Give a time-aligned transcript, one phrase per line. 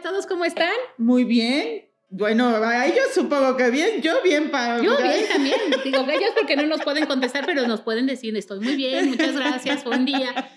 [0.00, 0.72] a todos, ¿cómo están?
[0.96, 1.84] Muy bien.
[2.08, 4.82] Bueno, a ellos supongo que bien, yo bien para...
[4.82, 5.60] Yo bien también.
[5.84, 9.36] Digo, ellos porque no nos pueden contestar, pero nos pueden decir, estoy muy bien, muchas
[9.36, 10.50] gracias, buen día.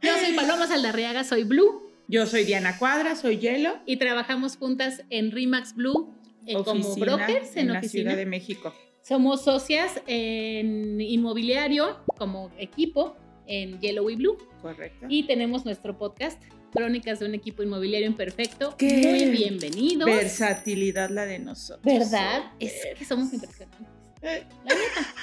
[0.00, 1.90] Yo soy Paloma Saldarriaga, soy Blue.
[2.06, 3.74] Yo soy Diana Cuadra, soy Hielo.
[3.84, 6.14] Y trabajamos juntas en Rimax Blue
[6.46, 8.02] eh, como brokers en, en la oficina.
[8.02, 8.72] Ciudad de México.
[9.02, 13.16] Somos socias en inmobiliario como equipo
[13.46, 14.38] en Yellow y Blue.
[14.62, 15.06] Correcto.
[15.08, 16.40] Y tenemos nuestro podcast,
[16.72, 18.76] Crónicas de un equipo inmobiliario imperfecto.
[18.76, 20.04] ¡Qué Muy bienvenidos.
[20.06, 21.82] Versatilidad la de nosotros.
[21.84, 22.52] ¿Verdad?
[22.60, 23.86] Es que somos impresionantes.
[24.22, 24.34] La
[24.74, 25.14] neta.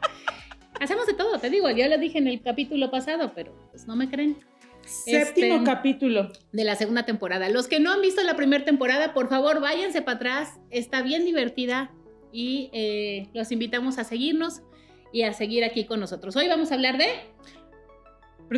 [0.80, 3.94] Hacemos de todo, te digo, ya lo dije en el capítulo pasado, pero pues no
[3.96, 4.36] me creen.
[4.84, 6.32] Séptimo Este- capítulo.
[6.52, 7.48] De la segunda temporada.
[7.50, 10.54] Los que no han visto la primera temporada, por favor, váyanse para atrás.
[10.70, 11.92] Está bien divertida
[12.32, 14.62] y eh, los invitamos a seguirnos
[15.12, 16.34] y a seguir aquí con nosotros.
[16.34, 17.06] Hoy vamos a hablar de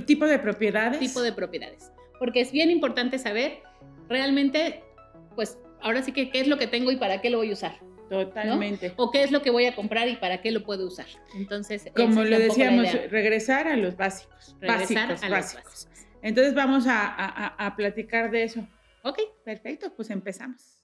[0.07, 0.99] Tipo de propiedades.
[1.01, 1.91] tipo de propiedades,
[2.23, 3.65] porque es bien importante saber
[4.09, 4.85] realmente,
[5.35, 7.55] pues ahora sí que qué es lo que tengo y para qué lo voy a
[7.55, 8.93] usar, Totalmente.
[8.97, 11.07] o qué es lo que voy a comprar y para qué lo puedo usar.
[11.35, 14.55] Entonces, Como la decíamos, regresar a los básicos.
[14.61, 15.65] regresar básicos, a los básicos.
[15.65, 16.07] básicos.
[16.23, 18.69] Entonces vamos a- a platicar de eso.
[19.03, 20.79] Ok, Perfecto, pues empezamos.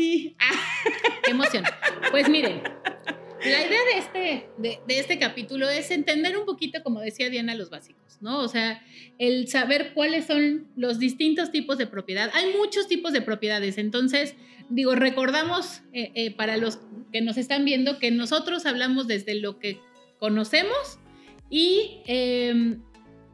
[0.00, 0.36] Sí.
[1.24, 1.64] qué emoción.
[2.10, 2.62] Pues miren,
[3.44, 7.54] la idea de este, de, de este capítulo es entender un poquito, como decía Diana,
[7.54, 8.40] los básicos, ¿no?
[8.40, 8.82] O sea,
[9.18, 12.30] el saber cuáles son los distintos tipos de propiedad.
[12.34, 14.34] Hay muchos tipos de propiedades, entonces,
[14.68, 16.80] digo, recordamos eh, eh, para los
[17.12, 19.80] que nos están viendo que nosotros hablamos desde lo que
[20.18, 20.98] conocemos
[21.48, 22.76] y, eh,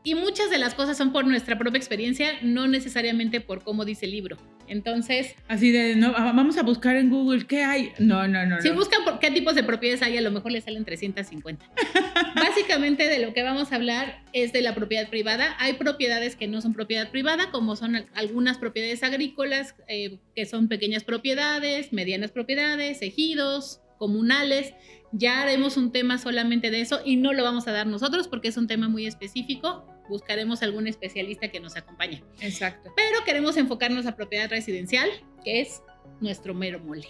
[0.05, 4.07] y muchas de las cosas son por nuestra propia experiencia, no necesariamente por cómo dice
[4.07, 4.56] el libro.
[4.69, 7.93] Entonces, Así de, no, ah, vamos a buscar en Google qué hay.
[7.99, 8.61] No, no, no.
[8.61, 8.75] Si no.
[8.75, 11.65] buscan por qué tipos de propiedades hay, a lo mejor les salen 350.
[12.35, 15.55] Básicamente de lo que vamos a hablar es de la propiedad privada.
[15.59, 20.47] Hay propiedades que no son propiedad privada, como son al- algunas propiedades agrícolas, eh, que
[20.47, 24.75] son pequeñas propiedades, medianas propiedades, ejidos, comunales.
[25.13, 28.49] Ya haremos un tema solamente de eso y no lo vamos a dar nosotros porque
[28.49, 29.87] es un tema muy específico.
[30.09, 32.23] Buscaremos algún especialista que nos acompañe.
[32.41, 32.93] Exacto.
[32.97, 35.09] Pero queremos enfocarnos a propiedad residencial,
[35.45, 35.83] que es
[36.21, 37.07] nuestro mero mole.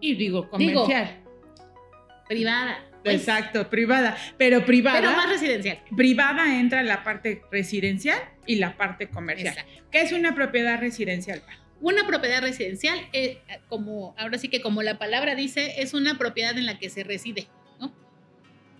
[0.00, 1.22] Y digo, comercial.
[2.28, 2.84] Privada.
[3.02, 4.16] pues, Exacto, privada.
[4.38, 5.00] Pero privada.
[5.00, 5.82] Pero más residencial.
[5.96, 9.54] privada entra la parte residencial y la parte comercial.
[9.56, 9.84] Exacto.
[9.90, 11.42] ¿Qué es una propiedad residencial?
[11.80, 16.56] Una propiedad residencial, eh, como ahora sí que como la palabra dice, es una propiedad
[16.56, 17.48] en la que se reside.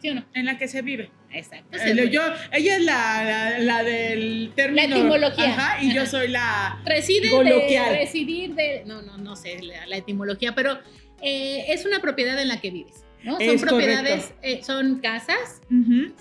[0.04, 0.24] ¿Sí o no?
[0.34, 1.10] En la que se vive.
[1.32, 1.78] Exacto.
[1.78, 2.20] Eh, yo,
[2.52, 4.86] ella es la, la, la del término.
[4.86, 5.54] La etimología.
[5.54, 6.78] Ajá, y yo soy la.
[6.84, 10.78] reside de residir de, no, no, no sé la, la etimología, pero
[11.22, 13.36] eh, es una propiedad en la que vives, ¿no?
[13.36, 15.62] Son Es propiedades, eh, son casas,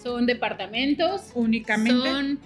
[0.01, 2.09] son departamentos, únicamente.
[2.09, 2.39] Son,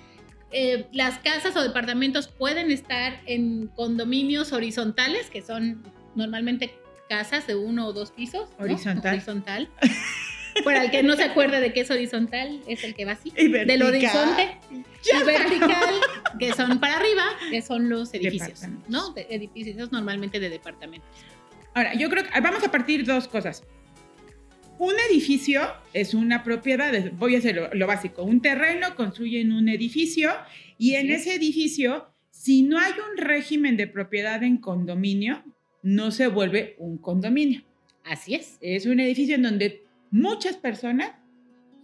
[0.51, 5.83] eh, las casas o departamentos pueden estar en condominios horizontales, que son
[6.15, 6.73] normalmente
[7.07, 8.49] casas de uno o dos pisos.
[8.57, 8.65] ¿no?
[8.65, 9.69] Horizontal.
[10.63, 13.31] Para el que no se acuerda de qué es horizontal, es el que va así.
[13.37, 15.95] Y Del horizonte y vertical,
[16.39, 18.61] que son para arriba, que son los edificios.
[18.87, 19.11] ¿no?
[19.13, 21.09] De- edificios normalmente de departamentos.
[21.73, 23.63] Ahora, yo creo que vamos a partir dos cosas.
[24.79, 25.61] Un edificio
[25.93, 28.23] es una propiedad, voy a hacer lo, lo básico.
[28.23, 30.31] Un terreno construyen un edificio
[30.77, 31.13] y en Sí.
[31.13, 35.43] ese edificio, si no hay un régimen de propiedad en condominio,
[35.81, 37.63] no se vuelve un condominio.
[38.03, 38.57] Así es.
[38.61, 41.11] Es un edificio en donde muchas personas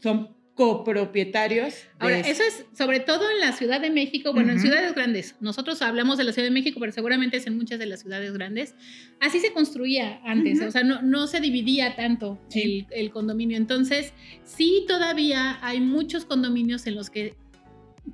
[0.02, 1.74] son copropietarios.
[1.74, 4.94] de Ahora, ese- eso es sobre todo en la Ciudad de México, bueno, en ciudades
[4.94, 5.36] grandes.
[5.42, 8.34] Nosotros hablamos de la Ciudad de México, pero seguramente es en muchas de las ciudades
[8.34, 8.76] grandes.
[9.20, 12.86] Así se construía antes, o sea, no, no se dividía tanto Sí.
[12.92, 13.58] el, el condominio.
[13.58, 14.14] Entonces,
[14.44, 17.36] sí todavía hay muchos condominios en los que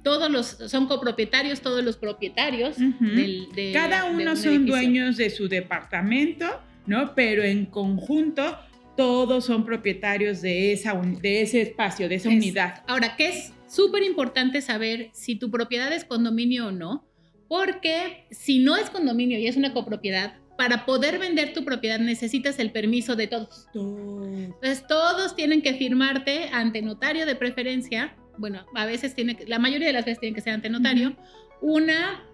[0.04, 5.18] todos los son copropietarios, todos los propietarios del, de- Cada de uno un son dueños
[5.18, 6.46] de su departamento,
[6.86, 7.16] ¿no?
[7.16, 8.58] Pero en conjunto
[9.00, 12.84] todos son propietarios de, esa un- de ese espacio, de esa Es- unidad.
[12.86, 17.08] Ahora, que es súper importante saber si tu propiedad es condominio o no,
[17.48, 22.60] porque si no es condominio y es una copropiedad, para poder vender tu propiedad necesitas
[22.60, 23.68] el permiso de todos.
[23.74, 28.18] Entonces, todos tienen que firmarte ante notario de preferencia.
[28.38, 31.16] Bueno, a veces tiene que, la mayoría de las veces tiene que ser ante notario.
[31.62, 32.26] Una,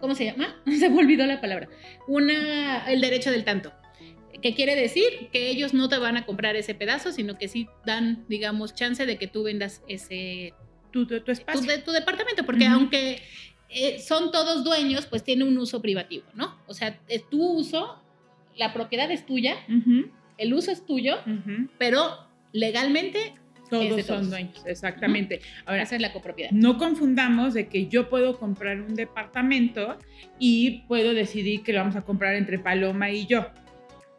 [0.00, 0.62] ¿cómo se llama?
[0.78, 1.68] Se me olvidó la palabra.
[2.06, 3.72] Una, el derecho del tanto.
[4.42, 5.04] ¿Qué quiere decir?
[5.32, 9.06] Que ellos no te van a comprar ese pedazo, sino que sí dan, digamos, chance
[9.06, 10.52] de que tú vendas ese,
[10.90, 11.60] tu, tu, espacio.
[11.60, 12.74] Tu, de, tu departamento, porque Ujú.
[12.74, 13.22] aunque
[13.68, 16.58] eh, son todos dueños, pues tiene un uso privativo, ¿no?
[16.66, 18.02] O sea, es tu uso,
[18.56, 21.68] la propiedad es tuya, Ujú, el uso es tuyo, ujú.
[21.78, 23.34] pero legalmente
[23.70, 24.30] Todos de son todos.
[24.30, 25.40] dueños, exactamente.
[25.64, 26.50] Ahora, esa es la copropiedad.
[26.50, 29.96] no confundamos de que yo puedo comprar un departamento
[30.38, 33.46] y puedo decidir que lo vamos a comprar entre Paloma y yo.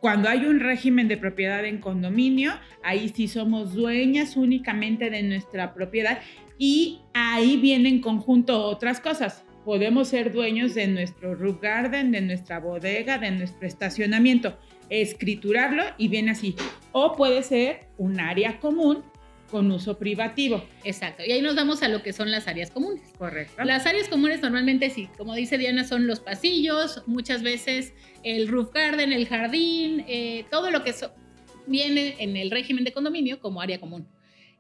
[0.04, 2.52] Cuando hay un régimen de propiedad en condominio,
[2.84, 6.20] ahí sí somos dueñas únicamente de nuestra propiedad
[6.58, 9.46] y ahí vienen en conjunto otras cosas.
[9.64, 14.58] Podemos ser dueños de nuestro roof garden, de nuestra bodega, de nuestro estacionamiento,
[14.90, 16.54] escriturarlo y viene así.
[16.92, 19.06] O puede ser un área común
[19.54, 20.62] con uso privativo.
[20.84, 21.24] Exacto.
[21.26, 23.04] Y ahí nos vamos a lo que son las áreas comunes.
[23.18, 23.64] Correcto.
[23.64, 28.74] Las áreas comunes normalmente sí, como dice Diana, son los pasillos, muchas veces el roof
[28.74, 31.14] garden, el jardín, eh, todo lo que so-
[31.68, 34.08] viene en el régimen de condominio como área común.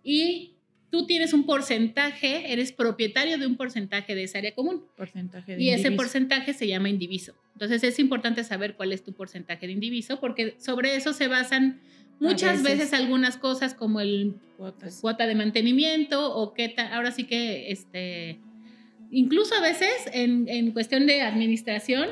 [0.03, 0.51] Y
[0.91, 4.85] tú tienes un porcentaje, eres propietario de un porcentaje de esa área común.
[4.95, 5.97] porcentaje de Y ese indiviso.
[5.97, 7.33] porcentaje se llama indiviso.
[7.53, 11.81] Entonces es importante saber cuál es tu porcentaje de indiviso porque sobre eso se basan
[12.29, 12.79] muchas veces.
[12.79, 12.93] veces.
[12.93, 14.99] algunas cosas como el Cuotas.
[15.01, 16.91] cuota de mantenimiento o qué tal.
[16.93, 18.39] Ahora sí que, este,
[19.11, 22.09] incluso a veces en, en cuestión de administración,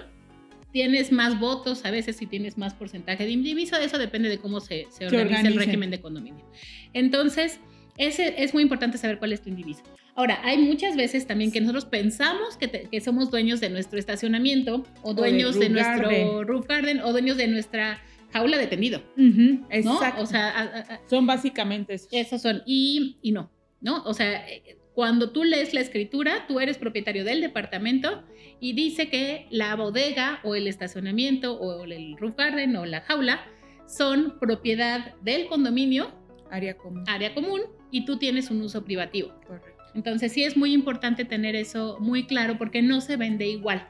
[0.71, 4.59] tienes más votos, a veces si tienes más porcentaje de indiviso, eso depende de cómo
[4.61, 5.57] se, se organiza el organicen.
[5.59, 6.45] régimen de condominio.
[6.93, 7.59] Entonces,
[7.97, 9.83] ese, es muy importante saber cuál es tu indiviso.
[10.15, 13.97] Ahora, hay muchas veces también que nosotros pensamos que, te- que somos dueños de nuestro
[13.99, 16.47] estacionamiento o de dueños de, roof nuestro garden.
[16.47, 19.67] roof garden o dueños de nuestra jaula de tendido, Ujú, ¿no?
[19.69, 20.21] exacto.
[20.23, 20.61] O sea, a-
[20.95, 22.09] a- son básicamente esos.
[22.11, 23.51] esos son y, y no,
[23.81, 24.03] ¿no?
[24.03, 24.45] O sea,
[24.93, 28.23] cuando tú lees la escritura, tú eres propietario del departamento
[28.59, 33.41] y dice que la bodega o el estacionamiento o el roof garden o la jaula
[33.87, 36.11] son propiedad del condominio,
[36.49, 37.03] área común.
[37.07, 37.61] área común,
[37.91, 39.33] y tú tienes un uso privativo.
[39.47, 39.71] Correcto.
[39.95, 43.89] Entonces sí es muy importante tener eso muy claro porque no se vende igual,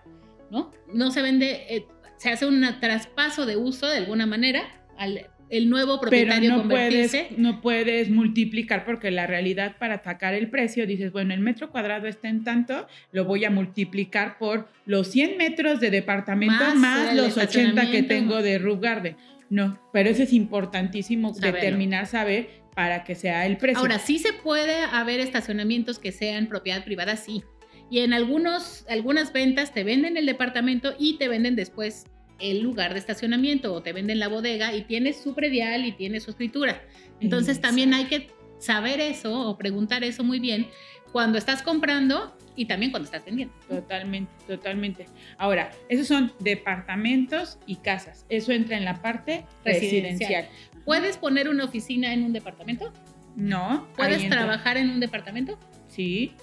[0.49, 0.71] ¿no?
[0.93, 1.85] No se vende, eh,
[2.21, 4.62] se hace un traspaso de uso de alguna manera
[4.95, 7.35] al el nuevo Pero propietario no puedes, convertirse.
[7.38, 12.07] no puedes multiplicar porque la realidad para atacar el precio dices, bueno, el metro cuadrado
[12.07, 17.38] está en tanto, lo voy a multiplicar por los 100 metros de departamento Más los
[17.38, 19.17] 80 que tengo de roof garden.
[19.50, 21.59] No, pero eso es importantísimo Saberlo.
[21.59, 23.79] determinar, saber para que sea el precio.
[23.81, 27.44] Ahora, sí se puede haber estacionamientos que sean propiedad privada, sí.
[27.89, 32.06] Y en algunos, algunas ventas te venden el departamento y te venden después
[32.41, 36.23] el lugar de estacionamiento o te venden la bodega y tienes su predial y tienes
[36.23, 36.81] su escritura.
[37.19, 37.67] Entonces Exacto.
[37.67, 38.29] también hay que
[38.59, 40.67] saber eso o preguntar eso muy bien
[41.11, 43.53] cuando estás comprando y también cuando estás vendiendo.
[43.67, 45.05] Totalmente, totalmente.
[45.38, 48.25] Ahora, esos son departamentos y casas.
[48.29, 50.03] Eso entra en la parte Residencial.
[50.03, 50.49] residencial.
[50.85, 52.91] ¿Puedes poner una oficina en un departamento?
[53.35, 53.88] No.
[53.95, 55.57] ¿Puedes trabajar en un departamento?
[55.88, 56.33] Sí.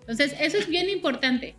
[0.00, 1.54] Entonces, eso es bien importante.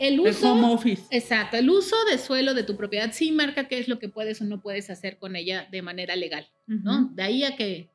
[0.00, 0.52] El El uso...
[0.52, 1.02] home office.
[1.10, 4.40] Exacto, el uso de suelo de tu propiedad sí marca qué es lo que puedes
[4.40, 7.10] o no puedes hacer con ella de manera legal, ¿no?
[7.12, 7.90] De ahí a que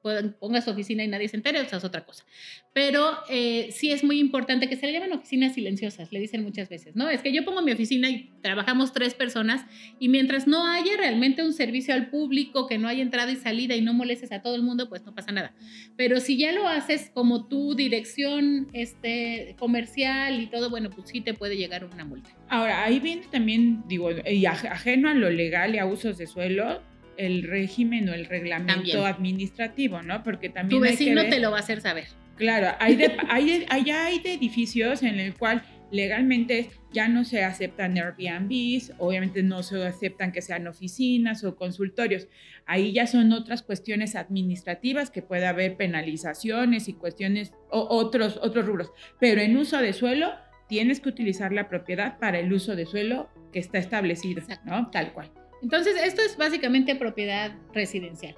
[0.00, 2.24] pongas tu oficina y nadie se entere, o sea, es otra cosa.
[2.72, 6.68] Pero eh, sí es muy importante que se le llaman oficinas silenciosas, le dicen muchas
[6.68, 7.08] veces, ¿no?
[7.10, 9.64] Es que yo pongo mi oficina y trabajamos tres personas
[9.98, 13.74] y mientras no haya realmente un servicio al público, que no haya entrada y salida
[13.74, 15.54] y no molestes a todo el mundo, pues no pasa nada.
[15.96, 21.20] Pero si ya lo haces como tu dirección este, comercial y todo, bueno, pues sí
[21.20, 22.30] te puede llegar una multa.
[22.48, 26.26] Ahora, ahí viene también, digo, y aj- ajeno a lo legal y a usos de
[26.26, 26.80] suelo,
[27.18, 29.04] el régimen o el reglamento También.
[29.04, 30.22] administrativo, ¿no?
[30.22, 32.04] Porque también Tu hay que vecino ver- te lo va a hacer saber.
[32.36, 37.42] Claro, hay de, hay, allá hay de edificios en el cual legalmente ya no se
[37.44, 42.28] aceptan Airbnbs, obviamente no se aceptan que sean oficinas o consultorios.
[42.66, 48.66] Ahí ya son otras cuestiones administrativas que puede haber penalizaciones y cuestiones o otros otros
[48.66, 50.30] rubros, pero en uso de suelo
[50.68, 54.70] tienes que utilizar la propiedad para el uso de suelo que está establecido, Exacto.
[54.70, 54.90] ¿no?
[54.90, 55.30] Tal cual.
[55.62, 58.36] Entonces, esto es básicamente propiedad residencial.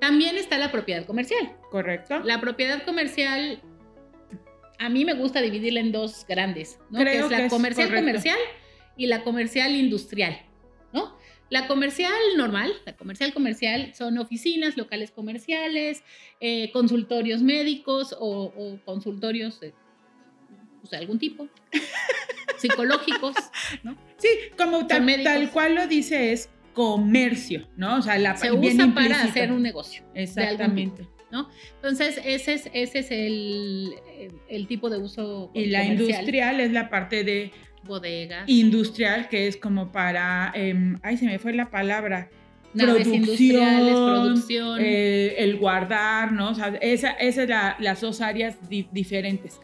[0.00, 1.56] También está la propiedad comercial.
[1.70, 2.20] ¿Correcto?
[2.24, 3.62] La propiedad comercial,
[4.78, 7.00] a mí me gusta dividirla en dos grandes, ¿no?
[7.00, 8.06] Creo que es la que es comercial correcto.
[8.06, 8.38] comercial
[8.96, 10.38] y la comercial industrial,
[10.92, 11.16] ¿no?
[11.50, 16.02] La comercial normal, la comercial comercial son oficinas, locales comerciales,
[16.40, 19.74] eh, consultorios médicos o, o consultorios de
[20.80, 21.48] pues, algún tipo,
[22.56, 23.36] psicológicos,
[23.82, 23.96] ¿no?
[24.22, 27.98] Sí, como tal, tal cual lo dice es comercio, ¿no?
[27.98, 30.04] O sea, la Se usa para hacer un negocio.
[30.14, 31.06] Exactamente.
[31.76, 33.94] Entonces, ese es, ese es el,
[34.48, 36.10] el tipo de uso Y la comercial.
[36.10, 37.50] industrial es la parte de
[37.84, 38.44] Bodegas.
[38.48, 42.30] industrial que es como para, em, ay, se me fue la palabra,
[42.74, 44.78] naves industriales, producción.
[44.80, 46.50] eh, el guardar, ¿no?
[46.50, 49.58] O sea, esa, esas son las dos áreas di- diferentes.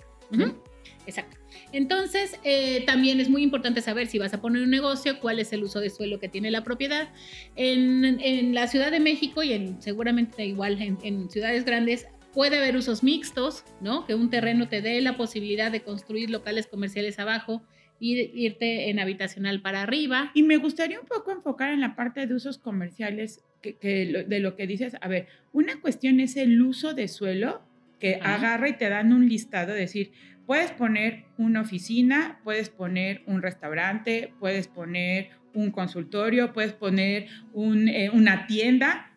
[1.07, 1.38] Exacto.
[1.73, 5.53] Entonces, eh, también es muy importante saber si vas a poner un negocio, cuál es
[5.53, 7.09] el uso de suelo que tiene la propiedad.
[7.57, 12.59] En, en la Ciudad de México y en, seguramente igual en, en ciudades grandes puede
[12.59, 14.07] haber usos mixtos, ¿no?
[14.07, 17.63] Que un terreno te dé la posibilidad de construir locales comerciales abajo
[18.01, 20.31] y de- irte en habitacional para arriba.
[20.35, 24.25] Y me gustaría un poco enfocar en la parte de usos comerciales que, que lo-
[24.25, 24.95] de lo que dices.
[25.01, 27.63] A ver, una cuestión es el uso de suelo
[27.99, 28.37] que Ajá.
[28.37, 30.13] agarra y te dan un listado, decir,
[30.49, 37.87] puedes poner una oficina, puedes poner un restaurante, puedes poner un consultorio, puedes poner un,
[37.87, 39.13] eh, una tienda.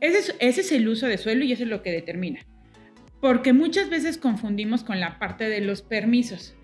[0.00, 2.46] Ese es, ese es el uso de suelo y eso es lo que determina.
[3.20, 6.54] Porque muchas veces confundimos con la parte de los permisos.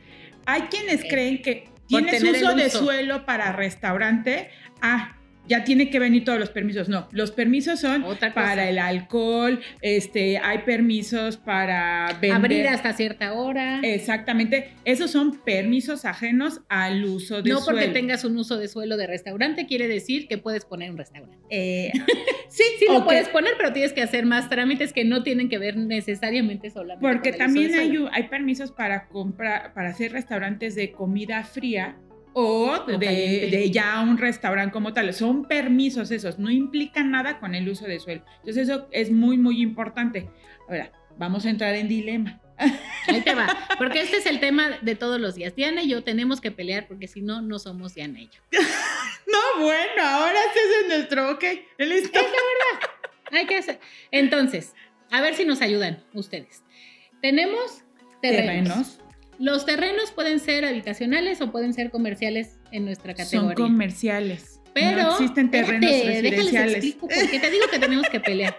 [0.47, 2.85] Hay quienes creen que tienes el uso de uso.
[2.85, 4.51] suelo para restaurante,
[4.83, 6.89] ah, ya tiene que venir todos los permisos.
[6.89, 12.33] No, los permisos son para el alcohol, este, hay permisos para vender.
[12.33, 13.81] Abrir hasta cierta hora.
[13.83, 17.81] Exactamente, esos son permisos ajenos al uso de no suelo.
[17.81, 21.37] porque tengas un uso de suelo de restaurante quiere decir que puedes poner un restaurante.
[21.51, 21.93] Eh,
[22.49, 25.59] sí, Sí, lo puedes poner, pero tienes que hacer más trámites que no tienen que
[25.59, 29.91] ver necesariamente solamente Porque con el uso también de hay, hay permisos para comprar, para
[29.91, 31.97] hacer restaurantes de comida fría
[32.39, 35.15] o de, ya un restaurante como tal.
[35.15, 38.23] Son permisos esos, no implican nada con el uso de suelo.
[38.41, 40.29] Entonces eso es muy, muy importante.
[40.69, 42.39] Ahora, vamos a entrar en dilema.
[43.07, 43.47] Ahí te va,
[43.79, 45.57] porque este es el tema de todos los días.
[45.57, 48.41] Diana y yo tenemos que pelear porque si no, no somos Diana y yo.
[49.27, 51.45] No, bueno, ahora sí es nuestro, ok,
[51.79, 52.21] listo.
[53.33, 53.81] Hay que hacer.
[54.13, 54.73] Entonces,
[55.11, 56.63] a ver si nos ayudan ustedes.
[57.21, 57.83] Tenemos
[58.23, 58.99] terrenos.
[58.99, 59.06] Terrenos
[59.39, 63.55] Los terrenos pueden ser habitacionales o pueden ser comerciales en nuestra son categoría.
[63.55, 64.61] comerciales.
[64.73, 66.75] Pero no existen terrenos espérate, residenciales.
[66.75, 68.57] explico, porque te digo que tenemos que pelear.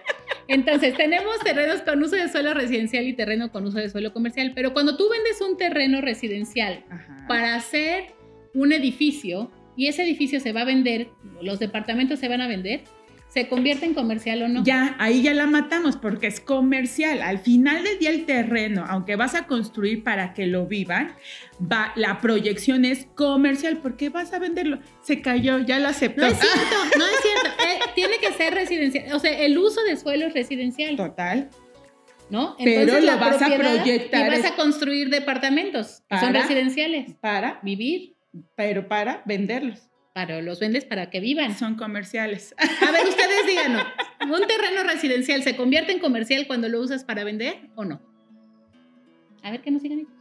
[0.48, 4.52] Entonces, tenemos terrenos con uso de suelo residencial y terreno con uso de suelo comercial,
[4.54, 7.24] pero cuando tú vendes un terreno residencial Ajá.
[7.28, 8.14] para hacer
[8.54, 11.08] un edificio y ese edificio se va a vender,
[11.42, 12.82] los departamentos se van a vender,
[13.28, 14.64] ¿se convierte en comercial o no?
[14.64, 17.22] Ya, ahí ya la matamos porque es comercial.
[17.22, 21.12] Al final del día el terreno, aunque vas a construir para que lo vivan,
[21.60, 24.78] va, la proyección es comercial porque vas a venderlo.
[25.02, 26.22] Se cayó, ya lo aceptó.
[26.22, 27.48] No es cierto, no es cierto.
[27.58, 29.12] Eh, tiene que ser residencial.
[29.12, 31.50] O sea, el uso de suelo es residencial, Total.
[32.30, 32.56] ¿no?
[32.62, 37.14] Pero la lo vas a proyectar Y vas a construir departamentos que son residenciales.
[37.20, 38.16] Para, Vivir,
[38.54, 39.88] pero para venderlos.
[40.12, 41.56] Para los vendes para que vivan.
[41.58, 42.54] Son comerciales.
[42.86, 43.84] A ver, ustedes díganos,
[44.22, 48.00] ¿un terreno residencial se convierte en comercial cuando lo usas para vender o no?
[49.42, 50.00] A ver, que nos digan.
[50.00, 50.12] ellos.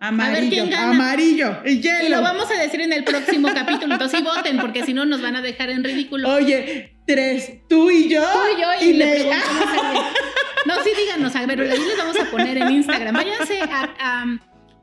[0.00, 0.90] Amarillo, quién gana.
[0.90, 2.16] amarillo, el Y hielo.
[2.18, 5.20] lo vamos a decir en el próximo capítulo, entonces sí voten, porque si no nos
[5.20, 6.28] van a dejar en ridículo.
[6.32, 8.22] Oye, tres, tú y yo.
[8.22, 10.04] Tú y yo y, le le- preguntamos a alguien.
[10.66, 13.14] No, sí, díganos, a ver, ahí les vamos a poner en Instagram.
[13.14, 14.38] Váyanse a, a-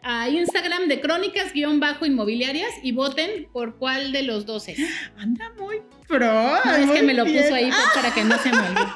[0.08, 4.78] a Instagram de crónicas-inmobiliarias y voten por cuál de los dos es.
[5.18, 6.28] Anda muy pro.
[6.64, 7.42] No, es que me lo bien.
[7.42, 8.86] puso ahí pues, para que no se me olvide.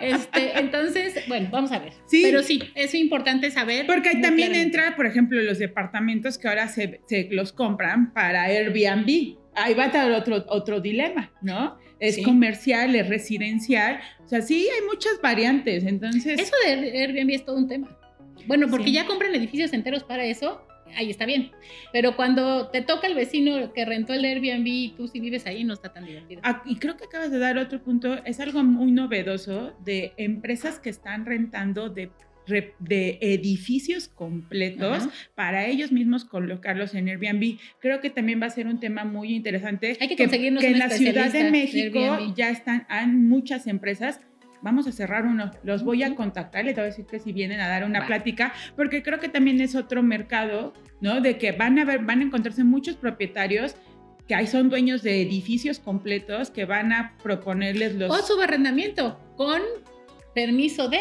[0.00, 1.92] Este, entonces, bueno, vamos a ver.
[2.06, 2.22] Sí.
[2.24, 3.86] Pero sí, es importante saber.
[3.86, 4.78] Porque ahí también claramente.
[4.78, 9.36] entra, por ejemplo, los departamentos que ahora se, se los compran para Airbnb.
[9.54, 11.78] Ahí va a estar otro, otro dilema, ¿no?
[12.00, 12.24] Es Sí.
[12.24, 14.00] comercial, es residencial.
[14.24, 15.84] O sea, sí, hay muchas variantes.
[15.84, 17.96] Entonces, Eso de Airbnb es todo un tema.
[18.46, 18.92] Bueno, porque Sí.
[18.92, 21.50] ya compran edificios enteros para eso, ahí está bien.
[21.92, 25.64] Pero cuando te toca el vecino que rentó el Airbnb y tú si vives ahí,
[25.64, 26.40] no está tan divertido.
[26.44, 28.22] ah, y creo que acabas de dar otro punto.
[28.24, 32.10] Es algo muy novedoso de empresas que están rentando de,
[32.80, 35.10] de edificios completos Ajá.
[35.36, 37.58] para ellos mismos colocarlos en Airbnb.
[37.80, 39.96] Creo que también va a ser un tema muy interesante.
[40.00, 42.34] Hay que conseguirnos que en la Ciudad de de México Airbnb.
[42.34, 44.20] ya están, hay muchas empresas.
[44.62, 47.60] Vamos a cerrar uno, los voy a contactar, les voy a decir que si vienen
[47.60, 51.20] a dar una plática, porque creo que también es otro mercado, ¿no?
[51.20, 53.74] De que van a ver, van a encontrarse muchos propietarios
[54.28, 58.08] que ahí son dueños de edificios completos que van a proponerles los...
[58.10, 59.60] O subarrendamiento con
[60.34, 61.00] permiso de.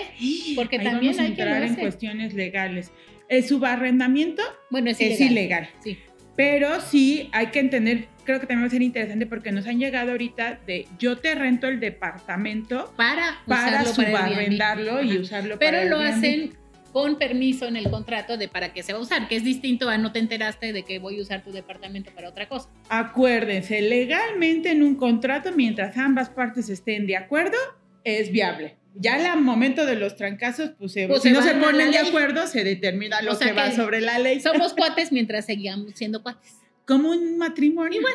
[0.56, 1.82] porque Ahí también vamos a hay que entrar en hace.
[1.82, 2.92] cuestiones legales.
[3.30, 4.42] El subarrendamiento
[4.72, 5.32] Bueno, es, es ilegal.
[5.32, 5.70] ilegal.
[5.84, 5.98] Sí.
[6.36, 9.80] Pero sí hay que entender, creo que también va a ser interesante porque nos han
[9.80, 15.86] llegado ahorita de yo te rento el departamento Para, para subarrendarlo y usarlo Pero para
[15.90, 16.54] lo hacen
[16.92, 19.88] con permiso en el contrato de para qué se va a usar, que es distinto
[19.90, 22.68] a no te enteraste de que voy a usar tu departamento para otra cosa.
[22.90, 27.58] Acuérdense, legalmente en un contrato, mientras ambas partes estén de acuerdo,
[28.04, 28.76] es viable.
[28.96, 32.00] Ya al momento de los trancazos, pues, se- Pues si se no se ponen de
[32.00, 34.42] acuerdo, se determina lo O sea que va que sobre la ley.
[34.42, 36.56] Somos cuates mientras seguíamos siendo cuates.
[36.86, 38.00] Como un matrimonio.
[38.00, 38.14] Igual.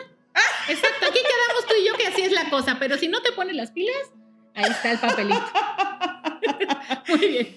[0.69, 3.33] Exacto, aquí quedamos tú y yo que así es la cosa, pero si no te
[3.33, 3.97] pones las pilas,
[4.55, 5.45] ahí está el papelito.
[7.09, 7.49] Muy bien.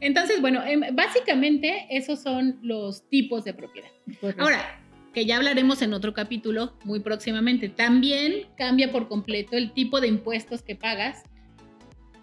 [0.00, 3.90] Entonces, bueno, em, básicamente esos son los tipos de propiedad.
[4.38, 4.80] Ahora,
[5.12, 10.08] que ya hablaremos en otro capítulo muy próximamente, también cambia por completo el tipo de
[10.08, 11.24] impuestos que pagas.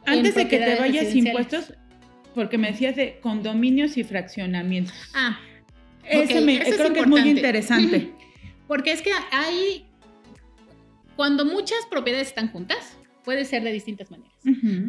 [0.06, 1.74] Antes de que te vayas impuestos,
[2.34, 4.96] porque me decías de condominios y fraccionamientos.
[5.14, 5.40] Ah,
[6.04, 8.14] eso me, creo que es muy interesante.
[8.68, 9.86] Porque es que hay,
[11.16, 14.34] cuando muchas propiedades están juntas, puede ser de distintas maneras.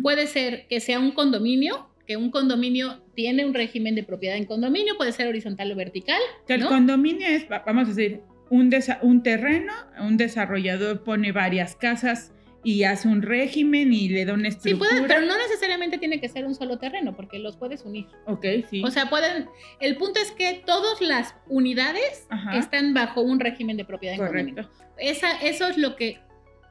[0.02, 4.44] Puede ser que sea un condominio, que un condominio tiene un régimen de propiedad en
[4.44, 6.20] condominio, puede ser horizontal o vertical.
[6.48, 8.70] el condominio es, vamos a decir, un,
[9.02, 12.32] un terreno, un desarrollador pone varias casas
[12.66, 14.90] y hace un régimen y le da una estructura.
[14.90, 18.06] Sí, puede, pero no necesariamente tiene que ser un solo terreno, porque los puedes unir.
[18.26, 18.82] Ok, sí.
[18.84, 19.46] O sea, pueden.
[19.78, 24.68] El punto es que todas las unidades están bajo un régimen de propiedad en condominio.
[24.98, 26.18] Esa, eso es lo que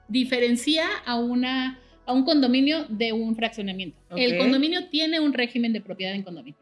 [0.10, 3.98] diferencia a una a un condominio de un fraccionamiento.
[4.18, 6.60] El condominio tiene un régimen de propiedad en condominio.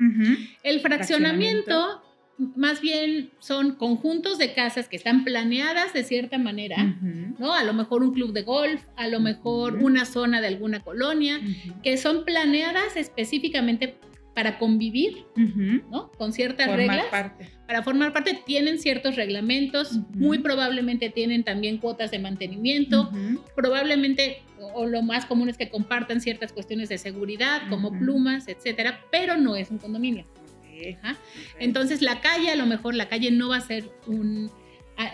[0.62, 2.04] El fraccionamiento
[2.38, 6.98] más bien son conjuntos de casas que están planeadas de cierta manera,
[7.38, 7.54] ¿no?
[7.54, 11.40] A lo mejor un club de golf, a lo mejor una zona de alguna colonia,
[11.84, 13.96] que son planeadas específicamente
[14.34, 15.26] para convivir,
[15.92, 16.12] ¿no?
[16.18, 17.06] Con ciertas reglas.
[17.68, 23.12] Para formar parte tienen ciertos reglamentos, muy probablemente tienen también cuotas de mantenimiento,
[23.56, 24.42] probablemente
[24.74, 29.38] o lo más común es que compartan ciertas cuestiones de seguridad, como plumas, etcétera, pero
[29.38, 30.26] no es un condominio.
[31.60, 34.52] Entonces la calle, a lo mejor la calle no va a ser un,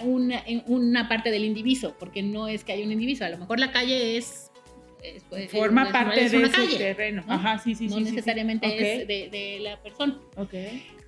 [0.04, 3.60] una, una, parte del indiviso, porque no es que haya un indiviso, a lo mejor
[3.60, 4.52] la calle es...
[5.30, 7.24] Pues, Forma parte de ese terreno.
[7.26, 7.34] ¿no?
[7.34, 10.20] Ajá, sí, sí, no necesariamente es de, de, la persona.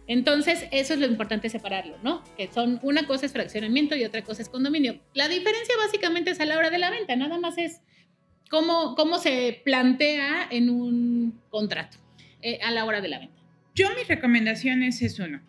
[0.07, 2.23] Entonces, eso es lo importante separarlo, ¿no?
[2.37, 4.99] Que son, una cosa es fraccionamiento y otra cosa es condominio.
[5.13, 7.81] La diferencia básicamente es a la hora de la venta, nada más es
[8.49, 11.97] cómo, cómo se plantea en un contrato
[12.41, 13.40] eh, a la hora de la venta.
[13.73, 15.41] Yo mi recomendación es uno,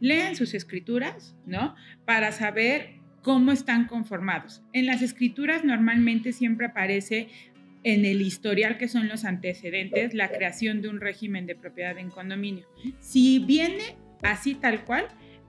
[0.00, 1.74] lean sus escrituras, ¿no?
[2.04, 4.62] Para saber cómo están conformados.
[4.72, 7.28] En las escrituras normalmente siempre aparece
[7.82, 12.10] en el historial que son los antecedentes la creación de un régimen de propiedad en
[12.10, 12.66] condominio.
[13.00, 15.06] Si viene así tal cual,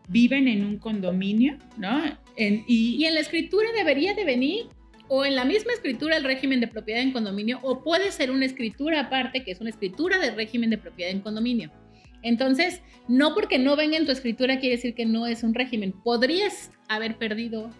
[0.07, 2.01] viven en un condominio, ¿no?
[2.37, 4.65] y, y, en la escritura debería de venir
[5.07, 8.45] o en la misma escritura el régimen de propiedad en condominio o puede ser una
[8.45, 11.71] escritura aparte que es una escritura de régimen de propiedad en condominio.
[12.21, 15.93] Entonces, no porque no venga en tu escritura quiere decir que no es un régimen.
[16.03, 17.71] Podrías haber perdido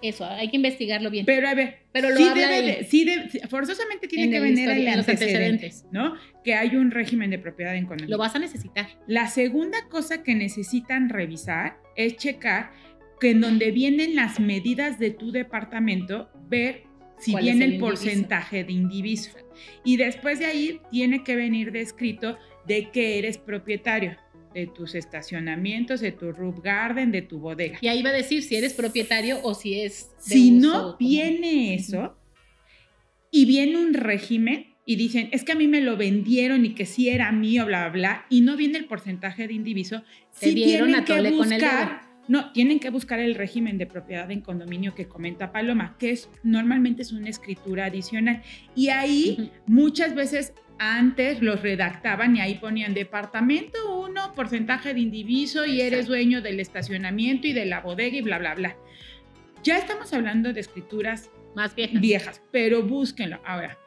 [0.00, 1.26] eso, hay que investigarlo bien.
[1.26, 3.06] Pero a ver, pero lo sí debe sí
[3.48, 6.14] forzosamente tiene que venir ahí los antecedentes, ¿no?
[6.42, 7.86] Que hay un régimen de propiedad en.
[8.08, 8.88] Lo vas a necesitar.
[9.06, 12.72] La segunda cosa que necesitan revisar es checar
[13.20, 16.84] que en donde vienen las medidas de tu departamento, ver
[17.18, 19.30] si viene el, porcentaje de indiviso.
[19.84, 24.16] Y después de ahí tiene que venir descrito de que eres propietario
[24.54, 27.78] de tus estacionamientos, de tu roof garden, de tu bodega.
[27.80, 30.12] Y ahí va a decir si eres propietario o si es...
[30.18, 32.16] si no viene eso
[33.30, 36.86] y viene un régimen y dicen, es que a mí me lo vendieron y que
[36.86, 41.04] sí era mío, bla, bla, bla, y no viene el porcentaje de indiviso, si tienen
[41.04, 45.96] que buscar no, tienen que buscar el régimen de propiedad en condominio que comenta Paloma,
[45.98, 48.42] que es normalmente es una escritura adicional.
[48.74, 55.66] Y ahí muchas veces antes los redactaban y ahí ponían departamento 1, porcentaje de indiviso
[55.66, 58.76] y eres dueño del estacionamiento y de la bodega y bla, bla, bla.
[59.62, 62.00] Ya estamos hablando de escrituras más viejas.
[62.00, 63.40] viejas, pero búsquenlo.
[63.44, 63.78] Ahora,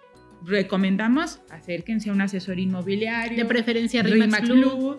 [0.44, 3.38] recomendamos acérquense a un asesor inmobiliario.
[3.38, 4.50] De preferencia Rimax.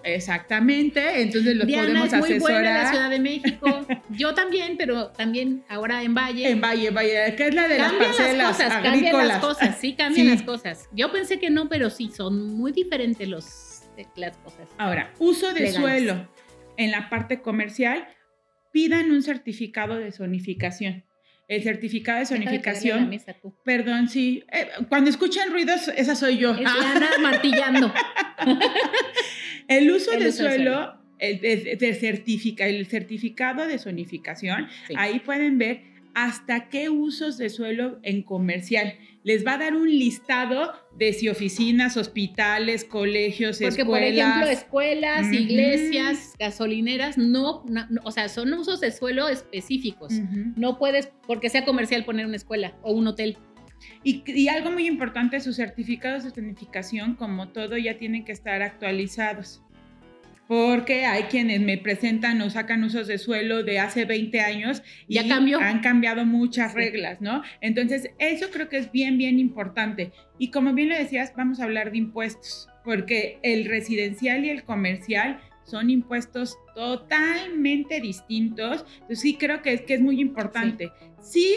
[0.04, 3.86] Exactamente, entonces los podemos es muy Buena en la Ciudad de México.
[4.10, 6.50] Yo también, pero también ahora en Valle.
[6.50, 9.02] En Valle, Valle, que es la de las parcelas las cosas, agrícolas.
[9.02, 10.88] Cambian las cosas, sí, cambian las cosas.
[10.92, 13.82] Yo pensé que no, pero sí, son muy diferentes los,
[14.16, 14.68] las cosas.
[14.78, 16.28] Ahora, uso de suelo
[16.76, 18.06] en la parte comercial,
[18.72, 21.04] pidan un certificado de zonificación
[21.48, 23.10] el certificado de zonificación.
[23.64, 24.44] perdón, sí.
[24.52, 26.54] Eh, cuando escuchan ruidos, esa soy yo.
[26.54, 27.92] Es Ana martillando.
[29.68, 36.90] el uso de suelo, el, certifica, el certificado de zonificación, ahí pueden ver hasta qué
[36.90, 38.94] usos de suelo en comercial.
[39.24, 45.32] Les va a dar un listado de si oficinas, hospitales, colegios, Porque, por ejemplo, escuelas,
[45.32, 47.64] iglesias, gasolineras, no,
[48.04, 50.12] o sea, son usos de suelo específicos.
[50.56, 53.38] No puedes, porque sea comercial, poner una escuela o un hotel.
[54.02, 58.62] Y, y, algo muy importante, sus certificados de certificación, como todo, ya tienen que estar
[58.62, 59.62] actualizados.
[60.48, 65.16] Porque hay quienes me presentan o sacan usos de suelo de hace 20 años y
[65.16, 65.60] Ya cambió.
[65.60, 66.78] han cambiado muchas Sí.
[66.78, 67.42] reglas, ¿no?
[67.60, 70.10] Entonces, eso creo que es bien, bien importante.
[70.38, 74.64] Y como bien lo decías, vamos a hablar de impuestos, porque el residencial y el
[74.64, 78.86] comercial son impuestos totalmente distintos.
[78.94, 80.90] Entonces, sí creo que es, que es muy importante.
[81.20, 81.54] Sí.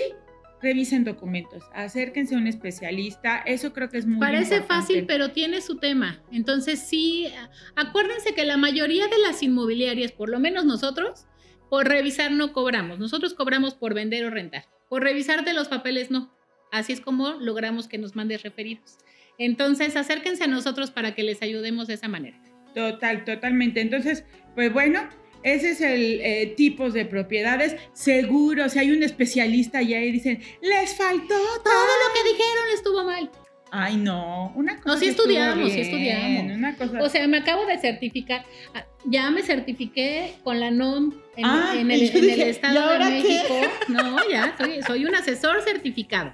[0.62, 4.68] Revisen documentos, acérquense a un especialista, eso creo que es muy Parece importante.
[4.68, 6.22] fácil, pero tiene su tema.
[6.32, 7.28] Entonces sí,
[7.76, 11.26] acuérdense que la mayoría de las inmobiliarias, por lo menos nosotros,
[11.70, 13.00] por revisar no cobramos.
[13.00, 14.66] Nosotros cobramos por vender o rentar.
[14.90, 16.34] Por revisar de los papeles no.
[16.72, 18.98] Así es como logramos que nos mandes referidos.
[19.38, 22.42] Entonces acérquense a nosotros para que les ayudemos de esa manera.
[22.76, 23.82] Total, totalmente.
[23.82, 24.24] Entonces,
[24.56, 25.10] pues bueno,
[25.44, 27.76] ese es el eh, tipos de propiedades.
[27.94, 31.74] Seguro, si hay un especialista allá y dicen, les faltó Todo todo.
[31.74, 33.30] lo que dijeron estuvo mal.
[33.74, 34.96] Ay, no, una cosa.
[34.96, 36.58] No, sí estudiamos, sí estudiamos.
[36.58, 37.02] Una cosa.
[37.02, 38.46] O sea, me acabo de certificar.
[38.74, 42.30] Ah, Ya me certifiqué con la NOM en, Ah, en el, y yo en el
[42.32, 43.06] dije, ¿y Estado de qué?
[43.10, 43.56] México.
[43.88, 46.34] No, ya, soy, soy un asesor certificado.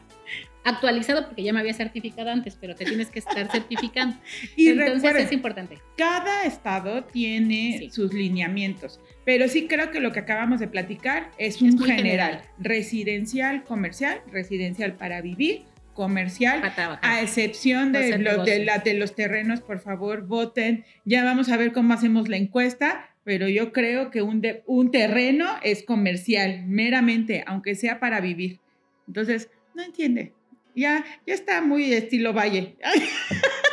[0.68, 4.18] Actualizado porque ya me había certificado antes, pero te tienes que estar certificando.
[4.58, 5.78] y Entonces recuerden, es importante.
[5.98, 7.90] cada estado tiene Sí.
[7.90, 11.96] sus lineamientos, pero sí creo que lo que acabamos de platicar es un Es general.
[11.98, 12.42] general.
[12.60, 16.62] Residencial, comercial, residencial para vivir, comercial.
[17.02, 20.84] A excepción de, los, de, la- de los terrenos, por favor, voten.
[21.06, 24.92] Ya vamos a ver cómo hacemos la encuesta, pero yo creo que un, de- un
[24.92, 28.60] terreno es comercial, meramente, aunque sea para vivir.
[29.08, 30.34] Entonces, no entiende.
[30.78, 32.78] Ya, ya está muy estilo valle.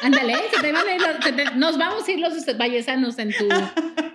[0.03, 0.37] Ándale,
[1.57, 3.47] nos vamos a ir los vallesanos en tu,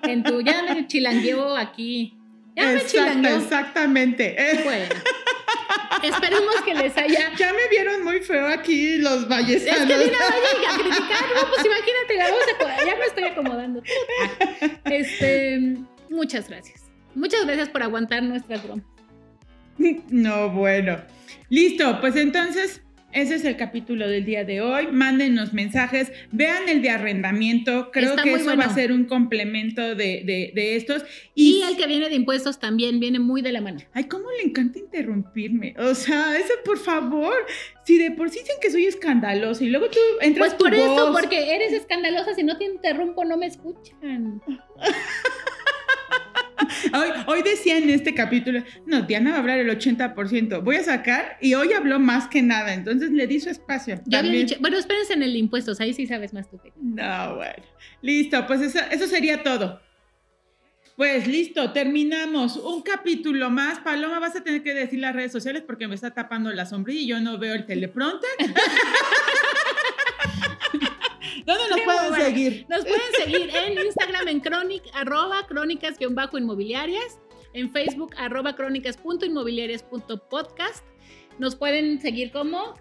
[0.04, 2.18] en tu, ya me chilangueo aquí.
[2.56, 3.38] Ya me Exacto, chilangueo.
[3.38, 4.36] exactamente.
[4.64, 4.96] Bueno,
[6.04, 9.88] esperemos que les haya ya me vieron muy feo aquí los Es vallesanos.
[9.88, 13.84] que mira, vaya a criticar, no, pues imagínate, la acomodar, ya me estoy acomodando.
[14.86, 15.78] Este,
[16.10, 16.90] muchas gracias.
[17.14, 18.86] Muchas gracias por aguantar nuestras bromas.
[20.10, 20.98] No, bueno.
[21.50, 22.82] Listo, pues entonces
[23.12, 24.86] ese es el capítulo del día de hoy.
[24.92, 27.90] Mándenos mensajes, vean el de arrendamiento.
[27.92, 28.62] Creo Está que eso bueno.
[28.62, 31.04] va a ser un complemento de, de- de estos.
[31.34, 33.80] Y el que viene de impuestos también viene muy de la mano.
[33.94, 35.74] Ay, cómo le encanta interrumpirme.
[35.80, 37.34] O sea, eso por favor.
[37.84, 40.76] Si de por sí dicen que soy escandalosa y luego tú entras Pues por tu
[40.76, 41.20] eso, voz.
[41.20, 44.40] porque eres escandalosa, si no te interrumpo no me escuchan.
[46.94, 50.64] Hoy, hoy decía en este capítulo, no, Diana va a hablar el 80%.
[50.64, 52.74] Voy a sacar y hoy habló más que nada.
[52.74, 54.02] Entonces le di su espacio.
[54.06, 56.74] Ya había dicho, bueno, espérense en el impuestos, ahí sí sabes más tú que.
[56.76, 57.64] No, bueno.
[58.02, 59.80] Listo, pues eso, eso sería todo.
[61.00, 62.58] Pues listo, terminamos.
[62.58, 63.80] Un capítulo más.
[63.80, 67.00] Paloma, vas a tener que decir las redes sociales porque me está tapando la sombrilla
[67.00, 68.30] y yo no veo el teleprompter.
[71.50, 72.26] ¿Dónde nos pueden bueno.
[72.26, 72.66] seguir?
[72.70, 77.20] Nos pueden seguir en Instagram en crónic, arroba crónicas-inmobiliarias,
[77.54, 80.84] en Facebook arroba crónicas.inmobiliarias.podcast.
[81.40, 82.76] Nos pueden seguir como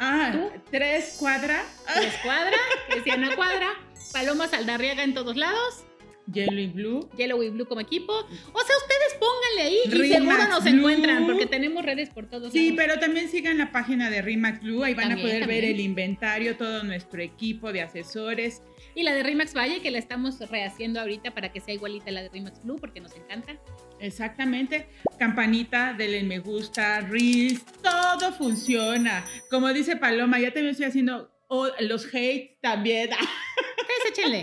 [0.00, 0.48] Ah, ¿Tú?
[0.70, 2.56] tres cuadra, Tres Cuadra,
[3.04, 3.70] Diana Cuadra,
[4.12, 5.84] Paloma Saldarriaga en todos lados,
[6.32, 7.08] yellow y blue.
[7.16, 8.12] Yellow y Blue como equipo.
[8.12, 10.72] O sea, ustedes pónganle ahí y Rimax seguro nos Blue.
[10.78, 12.76] encuentran porque tenemos redes por todos Sí, lados.
[12.76, 15.80] pero también sigan la página de Rimax Blue, ahí van También, a poder ver el
[15.80, 18.62] inventario, todo nuestro equipo de asesores.
[18.94, 22.12] Y la de Rimax Valle, que la estamos rehaciendo ahorita para que sea igualita a
[22.12, 23.56] la de Rimax Blue porque nos encanta.
[24.00, 24.88] Exactamente.
[25.18, 29.24] Campanita, denle me gusta, reels, todo funciona.
[29.50, 33.10] Como dice Paloma, ya también estoy haciendo oh, los hates también.
[33.80, 34.42] Ustedes échenle.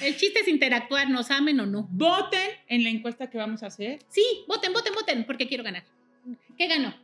[0.00, 1.86] El chiste es interactuar, nos amen o no.
[1.90, 4.00] Voten en la encuesta que vamos a hacer.
[4.08, 5.84] Sí, voten, voten, voten, porque quiero ganar.
[6.58, 6.94] ¿Qué ganó?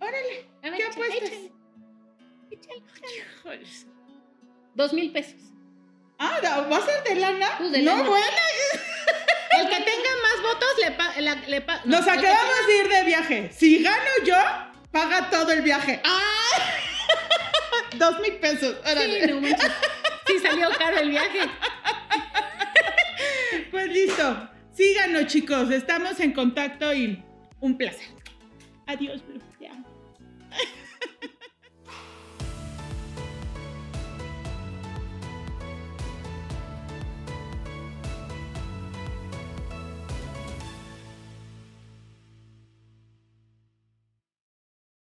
[0.00, 1.28] Órale, A ver, ¿qué échale, apuestas?
[1.28, 1.50] échale.
[2.50, 3.66] Échale.
[4.74, 5.40] Dos mil pesos.
[6.18, 7.48] Ah, ¿da- ¿va a ser de lana?
[7.58, 8.08] Pues de no, lana.
[8.08, 8.26] bueno.
[9.60, 11.20] El que tenga más votos le paga.
[11.48, 13.50] Le pa- no, Nos acabamos de ir de viaje.
[13.52, 14.36] Si gano yo,
[14.90, 16.00] paga todo el viaje.
[16.04, 16.18] ¡Ah!
[17.98, 18.76] Dos mil pesos.
[18.82, 19.20] tenga- Órale.
[19.26, 19.70] Sí, no manches.
[20.32, 21.40] Sí, salió caro el viaje.
[23.70, 24.48] Pues listo.
[24.72, 25.70] Síganos, chicos.
[25.70, 27.22] Estamos en contacto y
[27.60, 28.08] un placer.
[28.86, 29.40] Adiós, Blue.